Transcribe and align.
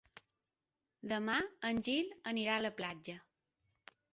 Demà 1.11 1.35
en 1.69 1.81
Gil 1.89 2.09
anirà 2.35 2.57
a 2.57 2.65
la 2.67 2.73
platja. 2.81 3.19